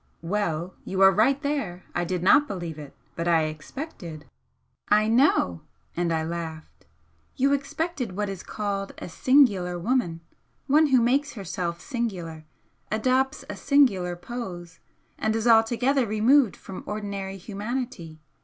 "Well, 0.23 0.73
you 0.83 1.01
are 1.01 1.11
right 1.11 1.39
there! 1.43 1.83
I 1.93 2.05
did 2.05 2.23
not 2.23 2.47
believe 2.47 2.79
it. 2.79 2.95
But 3.15 3.27
I 3.27 3.43
expected" 3.43 4.25
"I 4.89 5.07
know!" 5.07 5.61
And 5.95 6.11
I 6.11 6.23
laughed 6.23 6.87
"You 7.35 7.53
expected 7.53 8.15
what 8.17 8.27
is 8.27 8.41
called 8.41 8.93
a 8.97 9.07
'singular' 9.07 9.77
woman 9.77 10.21
one 10.65 10.87
who 10.87 10.99
makes 11.01 11.33
herself 11.33 11.81
'singular,' 11.81 12.45
adopts 12.91 13.45
a 13.47 13.55
'singular' 13.55 14.15
pose, 14.15 14.79
and 15.19 15.35
is 15.35 15.45
altogether 15.45 16.07
removed 16.07 16.55
from 16.57 16.81
ordinary 16.87 17.37
humanity. 17.37 18.21